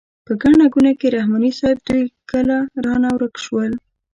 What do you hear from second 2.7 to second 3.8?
رانه ورک شول.